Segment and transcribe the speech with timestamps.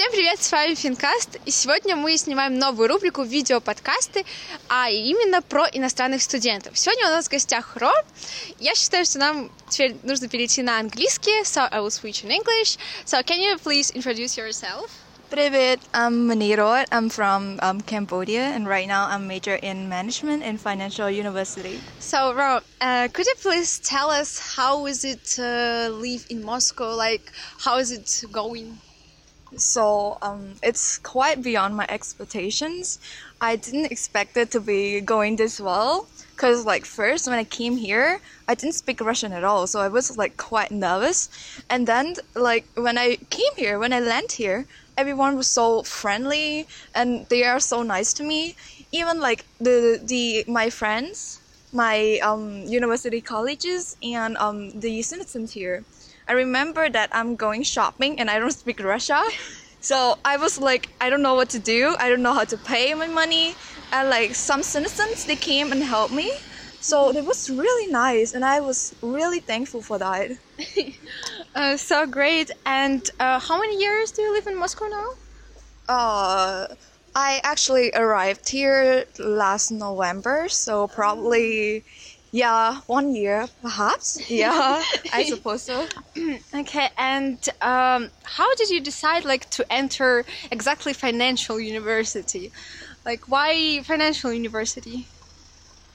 [0.00, 4.24] Всем привет, с вами Финкаст, и сегодня мы снимаем новую рубрику видео-подкасты,
[4.66, 6.78] а именно про иностранных студентов.
[6.78, 7.92] Сегодня у нас в гостях Ро.
[8.58, 12.78] Я считаю, что нам теперь нужно перейти на английский, so I will switch in English.
[13.04, 14.88] So can you please introduce yourself?
[15.28, 16.86] Привет, I'm Manirot.
[16.90, 21.78] I'm from um, Cambodia, and right now I'm major in management in Financial University.
[21.98, 26.94] So, Ro, uh, could you please tell us how is it to live in Moscow?
[26.94, 28.78] Like, how is it going?
[29.56, 32.98] So um, it's quite beyond my expectations.
[33.40, 36.06] I didn't expect it to be going this well.
[36.36, 39.88] Cause like first when I came here, I didn't speak Russian at all, so I
[39.88, 41.28] was like quite nervous.
[41.68, 46.66] And then like when I came here, when I landed here, everyone was so friendly
[46.94, 48.56] and they are so nice to me.
[48.92, 51.40] Even like the the my friends,
[51.72, 55.84] my um, university colleges, and um, the citizens here.
[56.30, 59.20] I remember that I'm going shopping and I don't speak Russia.
[59.82, 61.96] So I was like, I don't know what to do.
[61.98, 63.54] I don't know how to pay my money.
[63.92, 66.32] And like some citizens, they came and helped me.
[66.80, 70.30] So it was really nice, and I was really thankful for that.
[71.54, 72.50] Uh, so great.
[72.64, 75.08] And uh, how many years do you live in Moscow now?
[75.88, 76.66] Uh,
[77.14, 81.84] I actually arrived here last November, so probably,
[82.32, 84.30] yeah, one year perhaps.
[84.30, 85.86] Yeah, I suppose so.
[86.54, 92.52] Okay, and um, how did you decide like to enter exactly financial university?
[93.04, 95.08] Like, why financial university?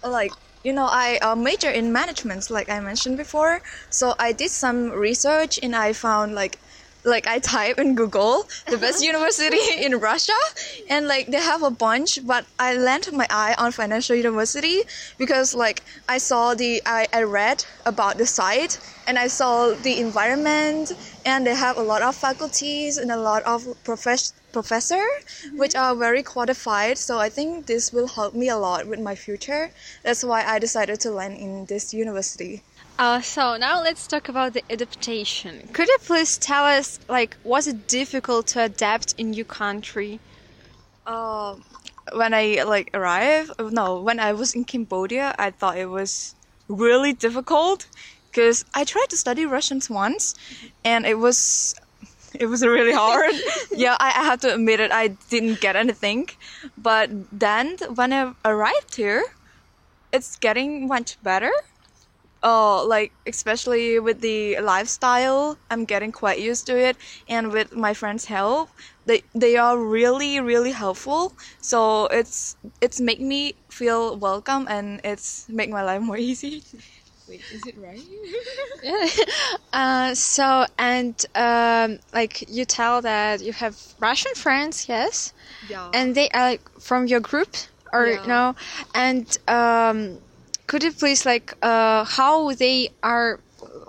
[0.03, 0.33] like
[0.63, 4.91] you know i uh, major in management like i mentioned before so i did some
[4.91, 6.59] research and i found like
[7.05, 9.13] like i type in google the best uh-huh.
[9.13, 10.39] university in russia
[10.89, 14.81] and like they have a bunch but i landed my eye on financial university
[15.17, 19.99] because like i saw the i, I read about the site and i saw the
[19.99, 20.93] environment
[21.25, 25.03] and they have a lot of faculties and a lot of profess- professor
[25.55, 26.97] which are very qualified.
[26.97, 29.71] So i think this will help me a lot with my future.
[30.03, 32.61] That's why i decided to land in this university.
[32.97, 35.67] Uh, so now let's talk about the adaptation.
[35.73, 40.19] Could you please tell us, like, was it difficult to adapt in your country?
[41.05, 41.55] uh,
[42.13, 46.35] when i like arrived no when i was in cambodia i thought it was
[46.67, 47.87] really difficult
[48.35, 50.35] because i tried to study russians once
[50.83, 51.73] and it was
[52.37, 53.33] it was really hard.
[53.71, 56.27] Yeah I, I have to admit it i didn't get anything.
[56.77, 59.23] But then when i arrived here
[60.11, 61.51] it's getting much better.
[62.43, 66.97] Uh, like especially with the lifestyle i'm getting quite used to it.
[67.27, 68.69] And with my friends help
[69.05, 71.33] they they are really really helpful.
[71.61, 76.63] So it's it's make me feel welcome and it's make my life more easy
[77.27, 78.01] Wait, is it right?
[78.83, 79.07] yeah.
[79.73, 85.33] Uh, so, and um, like you tell that you have Russian friends, yes,
[85.67, 87.55] yeah and they are like from your group
[87.93, 88.25] or Yeah.
[88.27, 88.55] no?
[88.93, 90.19] And um,
[90.67, 93.39] could you please like uh, how they are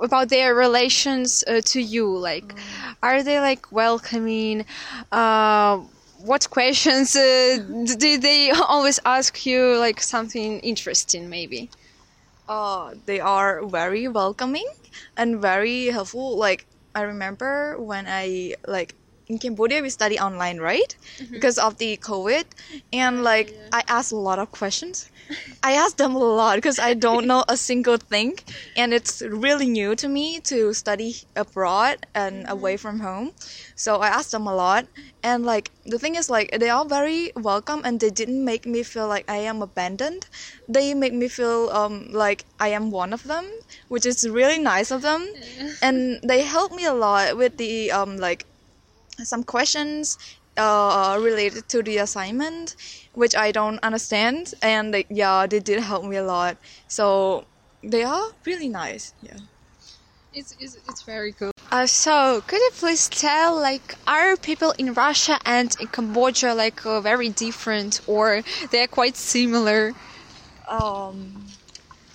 [0.03, 2.07] about their relations uh, to you?
[2.17, 2.55] Like,
[3.03, 4.65] are they like welcoming?
[5.13, 5.79] Uh,
[6.19, 7.59] what questions uh,
[7.99, 9.77] do they always ask you?
[9.79, 11.71] Like something interesting, maybe.
[12.49, 14.67] Uh, they are very welcoming
[15.17, 16.39] and very helpful.
[16.39, 18.95] Like I remember when I like
[19.29, 20.97] in Cambodia we study online, right?
[21.31, 22.45] Because of the COVID,
[22.93, 25.11] and like I asked a lot of questions.
[25.63, 28.39] I asked them a lot because I don't know a single thing,
[28.77, 33.33] and it's really new to me to study abroad and away from home.
[33.75, 34.87] So I asked them a lot,
[35.23, 38.83] and like the thing is, like they are very welcome, and they didn't make me
[38.85, 40.27] feel like I am abandoned.
[40.69, 43.47] They make me feel um like I am one of them,
[43.89, 45.27] which is really nice of them,
[45.83, 48.47] and they help me a lot with the um like
[49.25, 50.19] some questions
[50.57, 52.77] uh, related to the assignment,
[53.15, 56.57] which I don't understand, and like, yeah, they did help me a lot.
[56.89, 57.45] So
[57.83, 59.15] they are really nice.
[59.23, 59.37] Yeah.
[60.35, 61.53] It's, it's, it's very cool.
[61.71, 66.87] Uh, so, could you please tell, like, are people in Russia and in Cambodia like
[66.87, 69.93] uh, very different, or they're quite similar?
[70.69, 71.47] Um,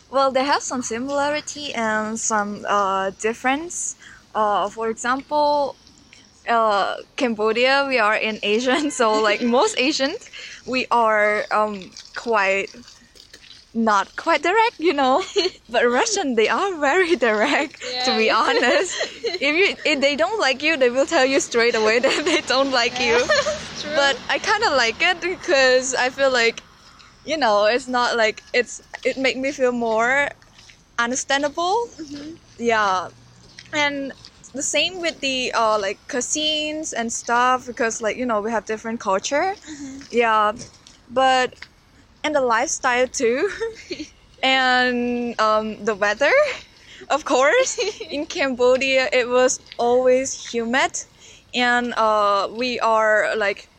[0.09, 3.95] well, they have some similarity and some uh, difference.
[4.33, 5.75] Uh, for example,
[6.47, 10.29] uh, Cambodia, we are in Asian, so like most Asians,
[10.65, 12.75] we are um, quite
[13.73, 15.23] not quite direct, you know.
[15.69, 18.95] but Russian, they are very direct, to be honest.
[19.23, 22.41] if you if they don't like you, they will tell you straight away that they
[22.41, 23.25] don't like you.
[23.95, 26.63] But I kind of like it because I feel like,
[27.23, 30.29] you know, it's not like it's it make me feel more
[30.97, 31.75] understandable.
[32.57, 33.09] Yeah,
[33.73, 34.13] and
[34.53, 38.65] the same with the uh, like cuisines and stuff because like you know we have
[38.65, 39.56] different culture.
[40.12, 40.53] Yeah,
[41.09, 41.56] but
[42.24, 43.50] and the lifestyle too,
[44.44, 46.33] and um, the weather,
[47.09, 47.80] of course.
[48.09, 50.92] In Cambodia, it was always humid,
[51.53, 53.69] and uh, we are like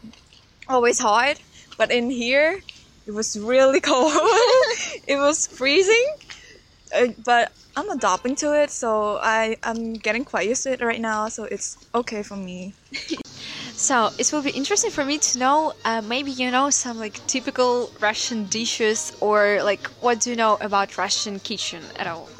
[0.68, 1.38] always hot.
[1.76, 2.62] But in here,
[3.06, 4.12] it was really cold.
[5.08, 6.06] it was freezing.
[6.94, 11.00] Uh, but I'm adapting to it, so I I'm getting quite used to it right
[11.00, 11.28] now.
[11.28, 12.76] So it's okay for me.
[13.76, 15.72] So it will be interesting for me to know.
[15.84, 20.58] Uh, maybe you know some like typical Russian dishes, or like what do you know
[20.60, 22.30] about Russian kitchen at all?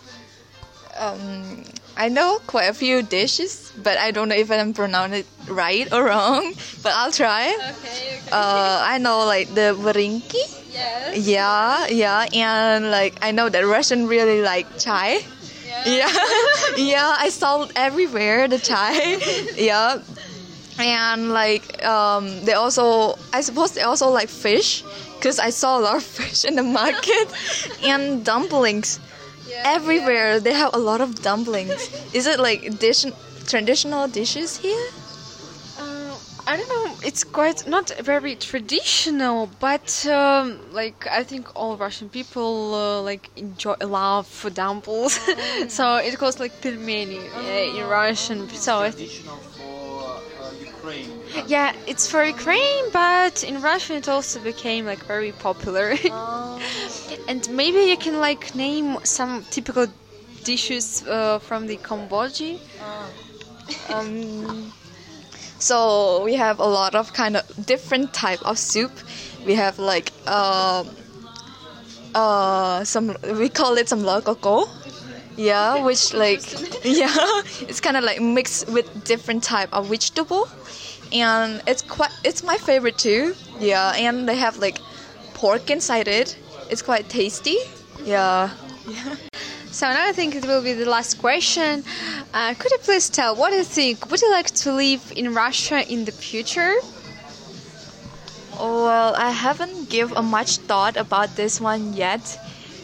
[0.98, 1.64] Um,
[1.96, 5.90] I know quite a few dishes, but I don't know if I'm pronouncing it right
[5.92, 6.54] or wrong.
[6.82, 7.48] But I'll try.
[7.52, 8.18] Okay.
[8.32, 10.40] Uh, I know like the varinki.
[10.72, 11.18] yes.
[11.18, 15.20] Yeah, yeah, and like I know that Russian really like chai.
[15.84, 16.08] Yeah,
[16.76, 19.18] yeah, I saw everywhere the chai.
[19.56, 20.00] yeah,
[20.78, 24.82] and like um, they also, I suppose they also like fish,
[25.20, 27.28] cause I saw a lot of fish in the market,
[27.84, 28.98] and dumplings.
[29.64, 31.90] Everywhere they have a lot of dumplings.
[32.12, 33.04] Is it like dish
[33.46, 34.86] traditional dishes here?
[35.78, 36.14] Uh,
[36.46, 36.96] I don't know.
[37.02, 43.30] It's quite not very traditional, but um, like I think all Russian people uh, like
[43.36, 45.18] enjoy love for dumplings.
[45.68, 48.48] so it calls like pelmeni uh, in Russian.
[48.48, 49.51] So I think traditional for
[50.84, 55.94] uh, yeah, it's for Ukraine, but in Russia it also became like very popular.
[57.28, 59.86] and maybe you can like name some typical
[60.44, 62.58] dishes uh, from the Cambodia.
[63.88, 64.72] Um,
[65.58, 68.92] so we have a lot of kind of different type of soup.
[69.46, 70.88] We have like um,
[72.14, 74.68] uh, some we call it some lokoko.
[75.36, 76.42] Yeah, which like
[76.84, 77.14] yeah,
[77.68, 80.48] it's kind of like mixed with different type of vegetable,
[81.12, 83.34] and it's quite it's my favorite too.
[83.58, 84.78] Yeah, and they have like
[85.34, 86.36] pork inside it.
[86.70, 87.58] It's quite tasty.
[88.04, 88.50] Yeah.
[88.88, 89.16] Yeah
[89.72, 91.82] so now I think it will be the last question.
[92.34, 94.10] Uh, could you please tell what do you think?
[94.10, 96.74] Would you like to live in Russia in the future?
[98.60, 102.20] Well, I haven't give a much thought about this one yet,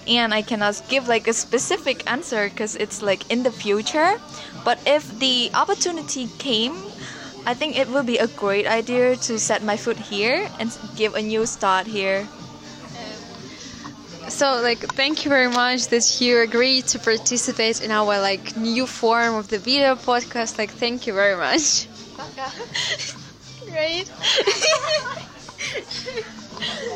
[0.08, 4.16] and I cannot give like a specific answer because it's like in the future.
[4.64, 6.74] But if the opportunity came,
[7.46, 11.14] I think it would be a great idea to set my foot here and give
[11.14, 12.28] a new start here.
[14.28, 18.86] So like thank you very much that you agreed to participate in our like new
[18.86, 20.58] form of the video podcast.
[20.58, 21.88] Like thank you very much.
[23.70, 24.10] Great.